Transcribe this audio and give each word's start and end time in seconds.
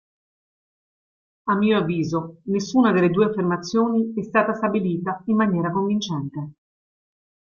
A 1.45 1.55
mio 1.55 1.77
avviso, 1.77 2.39
nessuna 2.45 2.91
delle 2.91 3.11
due 3.11 3.25
affermazioni 3.25 4.13
è 4.15 4.23
stata 4.23 4.55
stabilita 4.55 5.21
in 5.27 5.35
maniera 5.35 5.69
convincente". 5.69 6.51